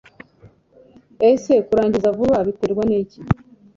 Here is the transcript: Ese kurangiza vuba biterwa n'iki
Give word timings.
Ese 1.29 1.53
kurangiza 1.67 2.09
vuba 2.17 2.37
biterwa 2.47 2.83
n'iki 2.89 3.19